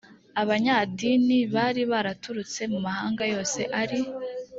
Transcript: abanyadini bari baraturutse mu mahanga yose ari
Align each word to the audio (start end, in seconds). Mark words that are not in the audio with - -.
abanyadini 0.41 1.37
bari 1.55 1.81
baraturutse 1.91 2.61
mu 2.71 2.79
mahanga 2.85 3.23
yose 3.33 3.59
ari 3.81 3.99